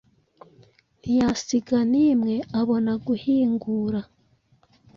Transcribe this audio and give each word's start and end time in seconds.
ntiyasiga 0.99 1.77
n'imwe, 1.91 2.35
abona 2.59 2.91
guhingura. 3.05 3.99